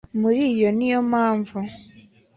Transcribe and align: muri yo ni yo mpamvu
muri 0.19 0.41
yo 0.61 0.69
ni 0.77 0.87
yo 0.91 0.99
mpamvu 1.09 1.57